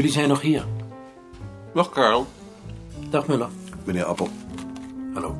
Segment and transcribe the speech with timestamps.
[0.00, 0.66] Jullie zijn nog hier.
[1.74, 2.26] Dag Karel.
[3.10, 3.48] Dag Muller.
[3.84, 4.28] Meneer Appel.
[5.14, 5.36] Hallo.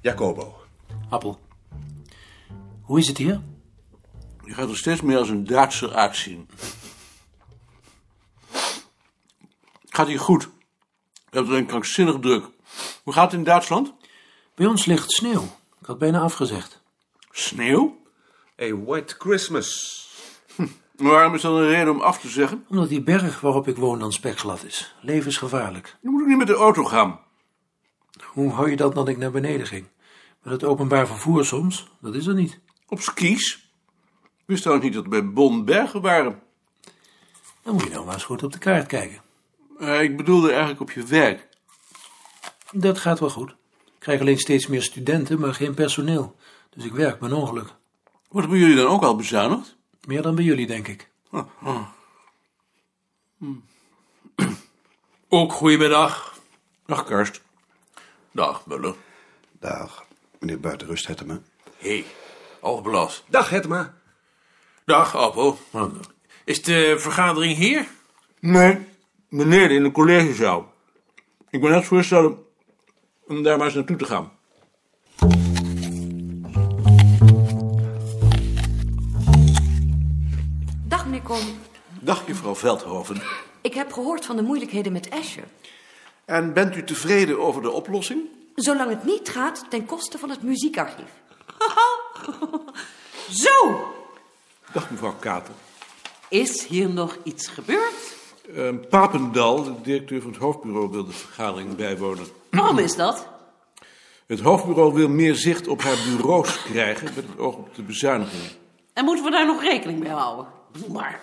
[0.00, 0.56] Jacobo.
[1.08, 1.40] Appel.
[2.82, 3.40] Hoe is het hier?
[4.44, 6.48] Je gaat er steeds meer als een Duitser uitzien.
[9.88, 10.48] Gaat hier goed.
[11.30, 12.44] Je hebt alleen krankzinnig druk.
[13.02, 13.94] Hoe gaat het in Duitsland?
[14.54, 15.42] Bij ons ligt sneeuw.
[15.80, 16.82] Ik had bijna afgezegd.
[17.30, 18.04] Sneeuw?
[18.62, 19.96] A white Christmas.
[20.98, 22.64] Waarom is dat een reden om af te zeggen?
[22.68, 24.94] Omdat die berg waarop ik woon dan spekglad is.
[25.00, 25.96] Levensgevaarlijk.
[26.00, 27.20] Je moet ook niet met de auto gaan.
[28.24, 29.86] Hoe hou je dat dat ik naar beneden ging?
[30.42, 31.88] Met het openbaar vervoer soms?
[32.00, 32.60] Dat is er niet.
[32.88, 33.72] Op skis?
[34.22, 36.42] Ik wist trouwens niet dat er bij Bonn bergen waren.
[37.62, 39.20] Dan moet je nou maar eens goed op de kaart kijken.
[39.78, 41.48] Eh, ik bedoelde eigenlijk op je werk.
[42.72, 43.50] Dat gaat wel goed.
[43.84, 46.36] Ik krijg alleen steeds meer studenten, maar geen personeel.
[46.70, 47.74] Dus ik werk mijn ongeluk.
[48.28, 49.77] Wordt bij jullie dan ook al bezuinigd?
[50.08, 51.08] Meer dan bij jullie, denk ik.
[55.28, 56.38] Ook goedemiddag.
[56.86, 57.42] Dag Karst.
[58.30, 58.94] Dag Muller.
[59.60, 60.06] Dag,
[60.38, 61.40] meneer Buitenrust Hettema.
[61.76, 62.04] Hé, hey,
[62.60, 63.24] Algeblas.
[63.26, 63.94] Dag Hettema.
[64.84, 65.58] Dag, Appel.
[66.44, 67.88] Is de vergadering hier?
[68.40, 68.86] Nee,
[69.28, 70.74] beneden in de collegezaal.
[71.50, 72.46] Ik ben net voorstellen
[73.26, 74.37] om daar maar eens naartoe te gaan.
[81.10, 81.38] Meneer.
[82.00, 83.22] Dag juffrouw Veldhoven.
[83.60, 85.44] Ik heb gehoord van de moeilijkheden met Asher.
[86.24, 88.20] En bent u tevreden over de oplossing?
[88.54, 91.12] Zolang het niet gaat ten koste van het muziekarchief.
[93.44, 93.84] Zo,
[94.72, 95.54] Dag mevrouw Kater.
[96.28, 98.16] Is hier nog iets gebeurd?
[98.54, 102.26] Eh, Papendal, de directeur van het hoofdbureau, wil de vergadering bijwonen.
[102.50, 103.26] Waarom is dat?
[104.26, 108.50] Het hoofdbureau wil meer zicht op haar bureaus krijgen met het oog op de bezuinigingen.
[108.92, 110.46] En moeten we daar nog rekening mee houden?
[110.72, 111.20] Doe maar.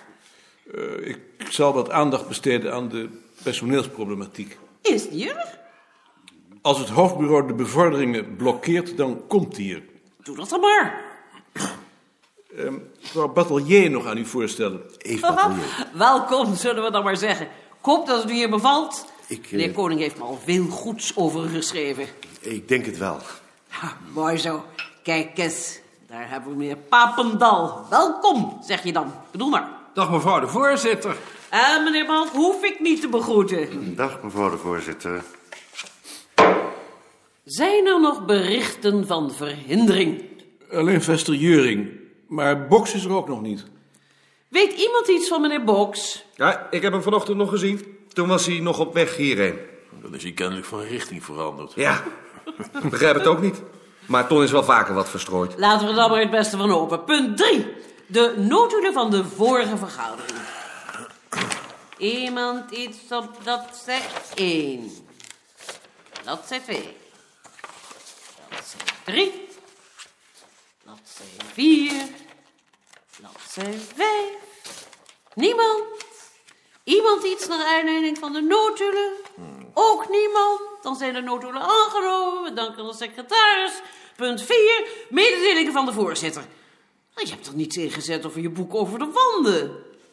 [0.74, 1.18] Eh, ik
[1.48, 3.08] zal wat aandacht besteden aan de
[3.42, 4.58] personeelsproblematiek.
[4.82, 5.58] Is die er?
[6.62, 9.82] Als het hoofdbureau de bevorderingen blokkeert, dan komt die er.
[10.22, 11.04] Doe dat dan maar.
[13.02, 14.80] Ik wou Batelier nog aan u voorstellen.
[14.98, 15.86] Even atelier.
[15.92, 17.46] Welkom, zullen we dan maar zeggen.
[17.46, 19.06] Ik hoop dat het u hier bevalt.
[19.26, 22.06] Ik, eh, Meneer Koning heeft me al veel goeds over u geschreven.
[22.40, 23.18] Ik denk het wel.
[23.68, 24.64] Ha, mooi zo.
[25.02, 27.86] Kijk eens, daar hebben we meneer Papendal.
[27.90, 29.12] Welkom, zeg je dan.
[29.30, 29.68] Bedoel maar.
[29.94, 31.16] Dag mevrouw de voorzitter.
[31.50, 33.96] En meneer Balk hoef ik niet te begroeten.
[33.96, 35.22] Dag mevrouw de voorzitter.
[37.44, 40.24] Zijn er nog berichten van verhindering?
[40.72, 41.90] Alleen Vester Juring.
[42.26, 43.64] Maar Box is er ook nog niet.
[44.48, 46.24] Weet iemand iets van meneer Boks?
[46.34, 47.96] Ja, ik heb hem vanochtend nog gezien.
[48.12, 49.58] Toen was hij nog op weg hierheen.
[50.02, 51.72] Dan is hij kennelijk van richting veranderd.
[51.74, 52.02] Ja,
[52.82, 53.62] ik begrijp het ook niet.
[54.06, 55.58] Maar Ton is wel vaker wat verstrooid.
[55.58, 57.04] Laten we er dan maar het beste van open.
[57.04, 57.74] Punt 3.
[58.06, 60.38] De notulen van de vorige vergadering.
[61.98, 64.02] Iemand iets op bladzij
[64.34, 64.90] 1.
[66.22, 66.96] Bladzij 2.
[68.48, 69.48] Bladzij 3.
[70.82, 71.92] Bladzij 4.
[73.18, 74.08] Bladzij 5.
[75.34, 75.82] Niemand?
[76.84, 79.12] Iemand iets naar aanleiding van de notulen?
[79.74, 80.60] Ook niemand?
[80.82, 82.42] Dan zijn de notulen aangenomen.
[82.42, 83.72] We danken de secretaris.
[84.16, 84.84] Punt 4.
[85.08, 86.42] Mededelingen van de voorzitter.
[87.14, 89.70] Nou, Je hebt er niets ingezet over je boek over de wanden.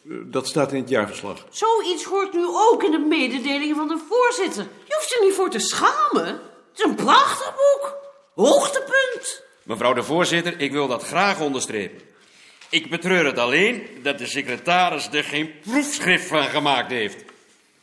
[0.10, 1.46] Eh, Dat staat in het jaarverslag.
[1.50, 4.64] Zoiets hoort nu ook in de mededelingen van de voorzitter.
[4.88, 6.26] Je hoeft er niet voor te schamen.
[6.26, 6.40] Het
[6.76, 7.96] is een prachtig boek.
[8.36, 9.42] Hoogtepunt.
[9.64, 12.02] Mevrouw de voorzitter, ik wil dat graag onderstrepen.
[12.70, 17.24] Ik betreur het alleen dat de secretaris er geen proefschrift van gemaakt heeft.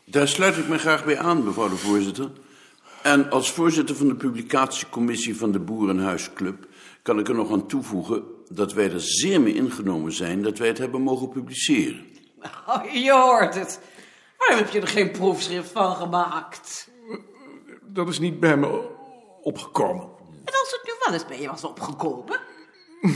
[0.04, 2.30] Daar sluit ik me graag bij aan, mevrouw de voorzitter.
[3.02, 6.66] En als voorzitter van de publicatiecommissie van de Boerenhuisclub
[7.02, 10.68] kan ik er nog aan toevoegen dat wij er zeer mee ingenomen zijn dat wij
[10.68, 12.06] het hebben mogen publiceren.
[12.66, 13.80] Oh, je hoort het.
[14.38, 16.88] Waarom heb je er geen proefschrift van gemaakt?
[17.82, 18.88] Dat is niet bij me
[19.42, 20.08] opgekomen.
[20.44, 22.40] En als het nu wel eens bij je was opgekomen?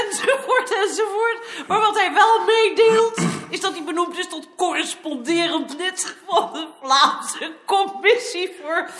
[0.00, 1.38] enzovoort, enzovoort.
[1.68, 6.66] Maar wat hij wel meedeelt, is dat hij benoemd is tot corresponderend lid van de
[6.82, 8.90] Vlaamse Commissie voor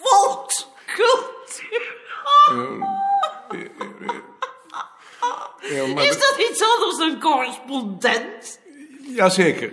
[0.00, 1.94] Volkscultuur.
[5.60, 8.60] Ja, maar Is dat iets anders dan correspondent?
[9.14, 9.72] Jazeker.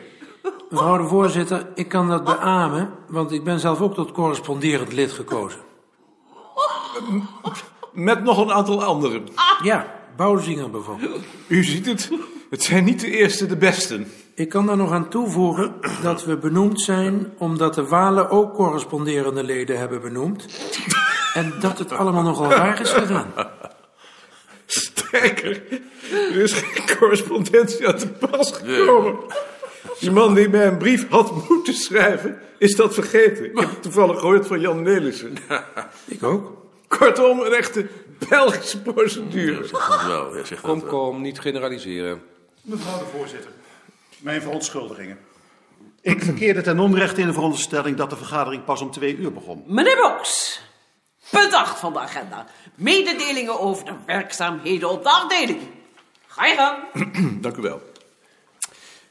[0.70, 5.12] Mevrouw de voorzitter, ik kan dat beamen, want ik ben zelf ook tot corresponderend lid
[5.12, 5.60] gekozen.
[7.92, 9.28] Met nog een aantal anderen.
[9.64, 11.24] Ja, Bouwzinger bijvoorbeeld.
[11.48, 12.12] U ziet het,
[12.52, 14.12] het zijn niet de eerste de besten.
[14.36, 19.44] Ik kan daar nog aan toevoegen dat we benoemd zijn omdat de Walen ook corresponderende
[19.44, 20.46] leden hebben benoemd.
[21.34, 23.34] En dat het allemaal nogal raar is gegaan.
[24.66, 25.62] Sta Spijker.
[26.12, 29.16] Er is geen correspondentie aan te pas gekomen.
[30.00, 33.46] Die man die mij een brief had moeten schrijven, is dat vergeten.
[33.46, 35.34] Ik heb het toevallig gehoord van Jan Nelissen.
[36.06, 36.58] Ik ook.
[36.88, 37.88] Kortom, een echte
[38.30, 39.62] Belgische procedure.
[39.72, 40.90] Dat wel, ja, zeg dat Kom, wel.
[40.90, 42.22] kom, niet generaliseren.
[42.62, 43.52] Mevrouw de voorzitter,
[44.18, 45.20] mijn verontschuldigingen.
[46.02, 49.64] Ik verkeerde ten onrechte in de veronderstelling dat de vergadering pas om twee uur begon.
[49.68, 50.62] Meneer Boks,
[51.30, 52.48] punt 8 van de agenda.
[52.76, 55.60] Mededelingen over de werkzaamheden op de afdeling.
[56.28, 56.78] Ga je gang.
[57.42, 57.82] Dank u wel.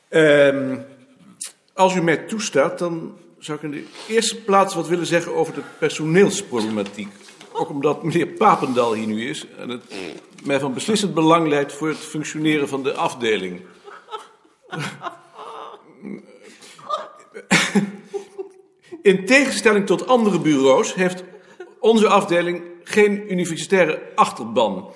[0.09, 0.79] Ehm,
[1.75, 5.55] als u mij toestaat, dan zou ik in de eerste plaats wat willen zeggen over
[5.55, 7.13] de personeelsproblematiek.
[7.61, 9.83] Ook omdat meneer Papendal hier nu is en het
[10.45, 13.61] mij van beslissend belang lijkt voor het functioneren van de afdeling.
[19.03, 21.25] In tegenstelling tot andere bureaus heeft
[21.79, 24.91] onze afdeling geen universitaire achterban.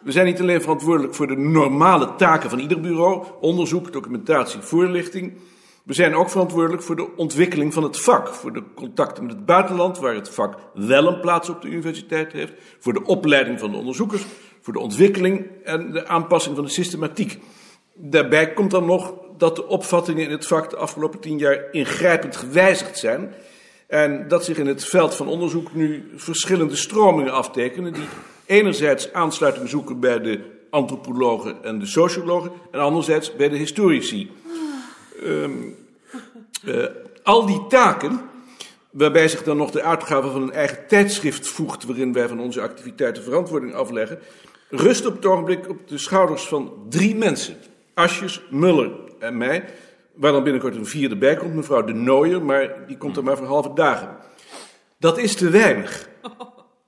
[0.00, 5.32] We zijn niet alleen verantwoordelijk voor de normale taken van ieder bureau, onderzoek, documentatie, voorlichting.
[5.88, 9.46] We zijn ook verantwoordelijk voor de ontwikkeling van het vak, voor de contacten met het
[9.46, 13.70] buitenland, waar het vak wel een plaats op de universiteit heeft, voor de opleiding van
[13.70, 14.24] de onderzoekers,
[14.60, 17.38] voor de ontwikkeling en de aanpassing van de systematiek.
[17.94, 22.36] Daarbij komt dan nog dat de opvattingen in het vak de afgelopen tien jaar ingrijpend
[22.36, 23.34] gewijzigd zijn.
[23.86, 27.92] En dat zich in het veld van onderzoek nu verschillende stromingen aftekenen.
[27.92, 28.08] die
[28.46, 30.40] enerzijds aansluiting zoeken bij de
[30.70, 32.50] antropologen en de sociologen.
[32.70, 34.30] en anderzijds bij de historici.
[36.64, 36.84] Eh,
[37.22, 38.20] al die taken,
[38.90, 41.84] waarbij zich dan nog de uitgave van een eigen tijdschrift voegt.
[41.84, 44.18] waarin wij van onze activiteiten verantwoording afleggen.
[44.70, 47.56] rust op het ogenblik op de schouders van drie mensen:
[47.94, 49.64] Asjes, Muller en mij.
[50.14, 53.36] Waar dan binnenkort een vierde bij komt, mevrouw De Nooijer, maar die komt er maar
[53.36, 54.16] voor halve dagen.
[54.98, 56.08] Dat is te weinig.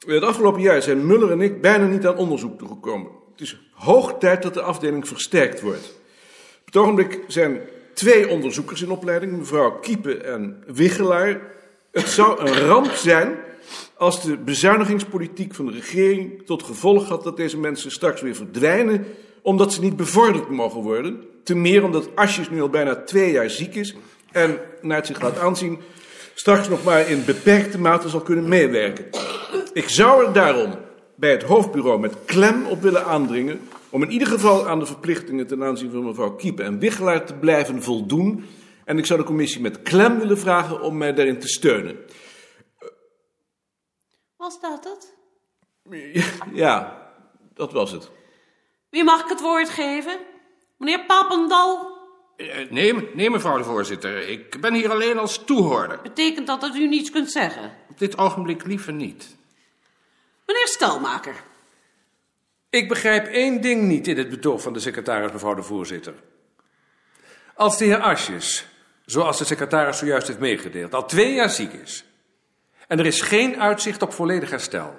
[0.07, 3.11] Het afgelopen jaar zijn Muller en ik bijna niet aan onderzoek toegekomen.
[3.31, 5.99] Het is hoog tijd dat de afdeling versterkt wordt.
[6.61, 7.61] Op het ogenblik zijn
[8.01, 11.41] twee onderzoekers in opleiding, mevrouw Kiepe en Wichelaar.
[11.93, 13.35] Het zou een ramp zijn
[13.97, 19.07] als de bezuinigingspolitiek van de regering tot gevolg had dat deze mensen straks weer verdwijnen,
[19.43, 21.25] omdat ze niet bevorderd mogen worden.
[21.45, 23.95] Te meer omdat Asjes nu al bijna twee jaar ziek is
[24.33, 25.79] en, naar het zich laat aanzien,
[26.35, 29.05] straks nog maar in beperkte mate zal kunnen meewerken.
[29.73, 30.75] Ik zou er daarom
[31.15, 35.47] bij het hoofdbureau met klem op willen aandringen om in ieder geval aan de verplichtingen
[35.47, 38.45] ten aanzien van mevrouw Kiepe en Wichelaar te blijven voldoen.
[38.85, 41.97] En ik zou de commissie met klem willen vragen om mij daarin te steunen.
[44.37, 45.15] Was dat het?
[46.53, 47.07] Ja,
[47.55, 48.11] dat was het.
[48.91, 50.19] Wie mag ik het woord geven?
[50.77, 51.99] Meneer Papendal?
[52.37, 54.29] Eh, Nee, nee, mevrouw de voorzitter.
[54.29, 56.01] Ik ben hier alleen als toehoorder.
[56.03, 57.73] Betekent dat dat u niets kunt zeggen?
[57.91, 59.37] Op dit ogenblik liever niet.
[60.47, 61.35] Meneer Stelmaker.
[62.71, 66.15] Ik begrijp één ding niet in het betoog van de secretaris, mevrouw de voorzitter.
[67.55, 68.67] Als de heer Asjes,
[69.05, 72.05] zoals de secretaris zojuist heeft meegedeeld, al twee jaar ziek is
[72.87, 74.97] en er is geen uitzicht op volledig herstel,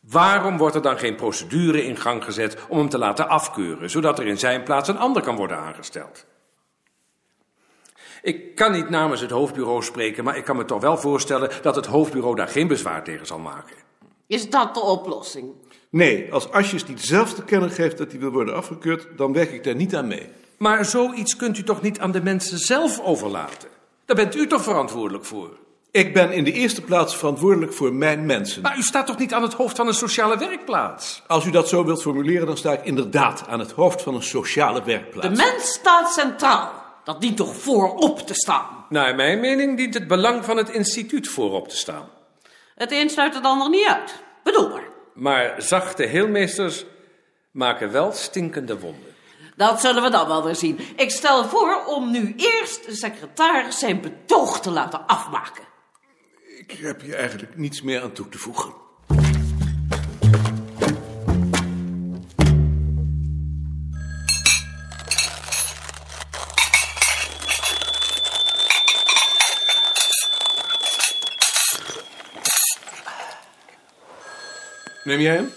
[0.00, 4.18] waarom wordt er dan geen procedure in gang gezet om hem te laten afkeuren, zodat
[4.18, 6.26] er in zijn plaats een ander kan worden aangesteld?
[8.22, 11.76] Ik kan niet namens het hoofdbureau spreken, maar ik kan me toch wel voorstellen dat
[11.76, 13.76] het hoofdbureau daar geen bezwaar tegen zal maken.
[14.30, 15.52] Is dat de oplossing?
[15.88, 19.52] Nee, als Asjes niet zelf te kennen geeft dat hij wil worden afgekeurd, dan werk
[19.52, 20.28] ik daar niet aan mee.
[20.58, 23.68] Maar zoiets kunt u toch niet aan de mensen zelf overlaten?
[24.04, 25.50] Daar bent u toch verantwoordelijk voor?
[25.90, 28.62] Ik ben in de eerste plaats verantwoordelijk voor mijn mensen.
[28.62, 31.22] Maar u staat toch niet aan het hoofd van een sociale werkplaats?
[31.26, 34.22] Als u dat zo wilt formuleren, dan sta ik inderdaad aan het hoofd van een
[34.22, 35.28] sociale werkplaats.
[35.28, 36.72] De mens staat centraal.
[37.04, 38.66] Dat dient toch voorop te staan?
[38.88, 42.08] Naar mijn mening dient het belang van het instituut voorop te staan.
[42.80, 44.22] Het een sluit het ander niet uit.
[44.42, 44.88] Bedoel maar.
[45.14, 46.84] Maar zachte heelmeesters
[47.50, 49.14] maken wel stinkende wonden.
[49.56, 50.78] Dat zullen we dan wel weer zien.
[50.96, 55.64] Ik stel voor om nu eerst de secretaris zijn betoog te laten afmaken.
[56.58, 58.74] Ik heb hier eigenlijk niets meer aan toe te voegen.
[75.10, 75.48] Neem jij hem?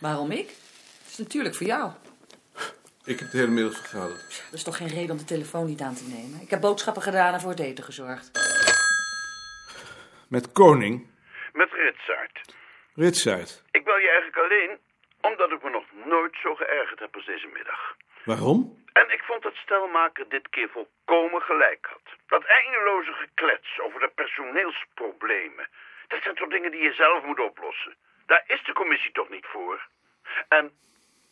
[0.00, 0.48] Waarom ik?
[1.02, 1.90] Het is natuurlijk voor jou.
[3.04, 4.44] Ik heb de hele middag vergaderd.
[4.48, 6.40] Er is toch geen reden om de telefoon niet aan te nemen.
[6.40, 8.30] Ik heb boodschappen gedaan en voor het eten gezorgd.
[10.28, 10.94] Met Koning,
[11.52, 12.38] Met Ritsaert.
[12.94, 13.62] Ritsaert.
[13.70, 14.78] Ik bel je eigenlijk alleen
[15.20, 17.96] omdat ik me nog nooit zo geërgerd heb als deze middag.
[18.24, 18.84] Waarom?
[18.92, 22.06] En ik vond dat Stelmaker dit keer volkomen gelijk had.
[22.26, 25.66] Dat eindeloze geklets over de personeelsproblemen.
[26.08, 27.94] Dat zijn toch dingen die je zelf moet oplossen.
[28.26, 29.88] Daar is de commissie toch niet voor?
[30.48, 30.72] En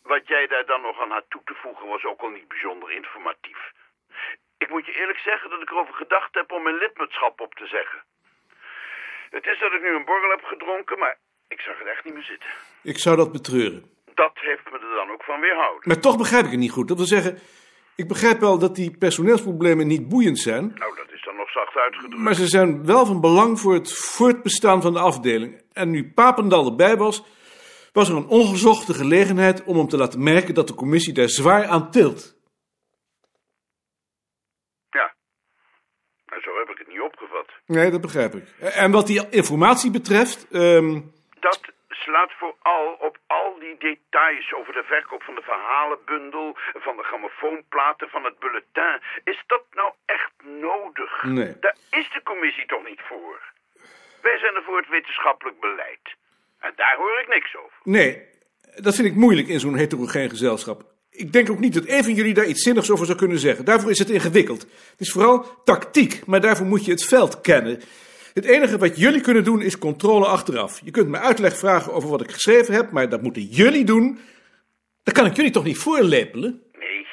[0.03, 2.91] wat jij daar dan nog aan had toe te voegen was ook al niet bijzonder
[2.91, 3.61] informatief.
[4.57, 7.67] Ik moet je eerlijk zeggen dat ik erover gedacht heb om mijn lidmaatschap op te
[7.67, 8.03] zeggen.
[9.29, 12.13] Het is dat ik nu een borrel heb gedronken, maar ik zag het echt niet
[12.13, 12.49] meer zitten.
[12.83, 13.83] Ik zou dat betreuren.
[14.13, 15.87] Dat heeft me er dan ook van weerhouden.
[15.89, 16.87] Maar toch begrijp ik het niet goed.
[16.87, 17.39] Dat wil zeggen,
[17.95, 20.73] ik begrijp wel dat die personeelsproblemen niet boeiend zijn.
[20.75, 21.11] Nou, dat
[21.55, 22.23] zacht uitgedrukt.
[22.23, 25.61] Maar ze zijn wel van belang voor het voortbestaan van de afdeling.
[25.73, 27.23] En nu Papendal erbij was,
[27.93, 31.65] was er een ongezochte gelegenheid om hem te laten merken dat de commissie daar zwaar
[31.65, 32.35] aan tilt.
[34.89, 35.15] Ja,
[36.25, 37.47] maar zo heb ik het niet opgevat.
[37.65, 38.47] Nee, dat begrijp ik.
[38.59, 41.01] En wat die informatie betreft, ehm,
[41.39, 41.59] Dat
[42.07, 48.07] slaat vooral op al die details over de verkoop van de verhalenbundel, van de grammofoonplaten,
[48.09, 48.95] van het bulletin.
[49.23, 50.31] Is dat nou echt
[50.67, 51.11] nodig?
[51.23, 51.53] Nee.
[51.59, 53.39] Daar is de commissie toch niet voor?
[54.21, 56.05] Wij zijn er voor het wetenschappelijk beleid.
[56.59, 57.77] En daar hoor ik niks over.
[57.83, 58.11] nee,
[58.75, 60.83] dat vind ik moeilijk in zo'n heterogeen gezelschap.
[61.09, 63.65] Ik denk ook niet dat een van jullie daar iets zinnigs over zou kunnen zeggen.
[63.65, 64.61] Daarvoor is het ingewikkeld.
[64.61, 67.81] Het is vooral tactiek, maar daarvoor moet je het veld kennen.
[68.35, 70.81] Het enige wat jullie kunnen doen is controle achteraf.
[70.83, 74.19] Je kunt me uitleg vragen over wat ik geschreven heb, maar dat moeten jullie doen.
[75.03, 76.63] Dat kan ik jullie toch niet voorlepelen?
[76.79, 77.07] Nee.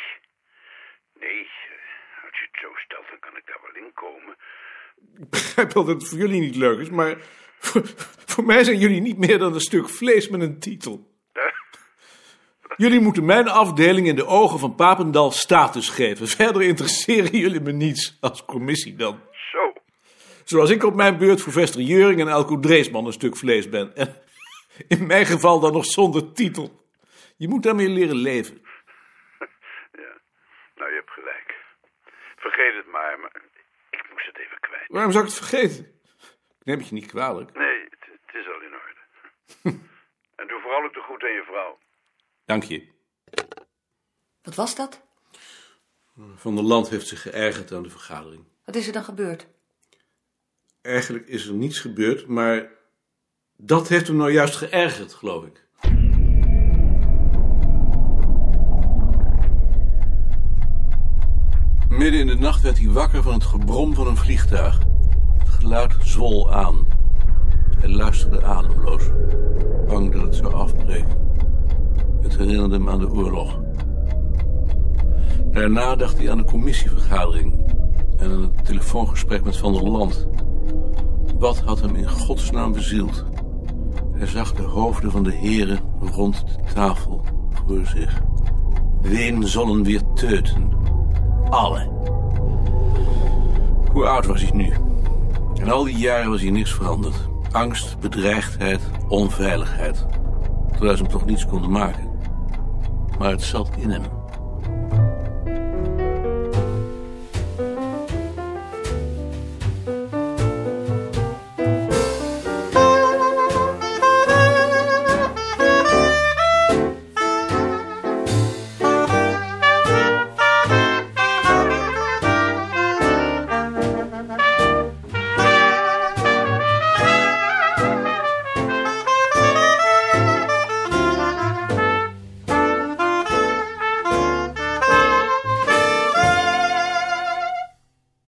[1.20, 4.36] Nee, eh, als je het zo stelt, dan kan ik daar wel in komen.
[5.20, 7.16] Ik begrijp wel dat het voor jullie niet leuk is, maar
[7.58, 7.82] voor,
[8.26, 11.10] voor mij zijn jullie niet meer dan een stuk vlees met een titel.
[12.76, 16.28] Jullie moeten mijn afdeling in de ogen van Papendal status geven.
[16.28, 19.20] Verder interesseren jullie me niets als commissie dan.
[20.44, 20.56] Zo.
[20.56, 23.96] Zoals ik op mijn beurt voor Vester Juring en Elko Dreesman een stuk vlees ben.
[23.96, 24.22] En
[24.88, 26.86] in mijn geval dan nog zonder titel.
[27.36, 28.60] Je moet daarmee leren leven.
[29.92, 30.20] Ja,
[30.74, 31.54] nou, je hebt gelijk.
[32.36, 33.42] Vergeet het maar, maar
[33.90, 34.84] ik moest het even kwijt.
[34.86, 35.84] Waarom zou ik het vergeten?
[36.58, 37.52] Ik neem het je niet kwalijk.
[37.56, 39.00] Nee, het, het is al in orde.
[40.38, 41.78] en doe vooral ook de goed aan je vrouw.
[42.44, 42.88] Dank je.
[44.42, 45.02] Wat was dat?
[46.36, 48.44] Van der Land heeft zich geërgerd aan de vergadering.
[48.64, 49.46] Wat is er dan gebeurd?
[50.82, 52.68] Eigenlijk is er niets gebeurd, maar
[53.56, 55.66] dat heeft hem nou juist geërgerd, geloof ik.
[61.88, 64.78] Midden in de nacht werd hij wakker van het gebrom van een vliegtuig.
[65.38, 66.86] Het geluid zwol aan.
[67.78, 69.04] Hij luisterde ademloos,
[69.86, 71.18] bang dat het zou afbreken.
[72.22, 73.60] Het herinnerde hem aan de oorlog.
[75.50, 77.74] Daarna dacht hij aan de commissievergadering
[78.16, 80.28] en aan het telefoongesprek met Van der Land.
[81.42, 83.24] Wat had hem in godsnaam bezield?
[84.12, 88.20] Hij zag de hoofden van de heren rond de tafel voor zich.
[89.00, 90.72] Ween zullen weer teuten.
[91.50, 91.88] Alle.
[93.92, 94.72] Hoe oud was hij nu?
[95.54, 97.28] In al die jaren was hij niks veranderd.
[97.50, 100.06] Angst, bedreigdheid, onveiligheid.
[100.70, 102.10] Terwijl ze hem toch niets konden maken.
[103.18, 104.21] Maar het zat in hem.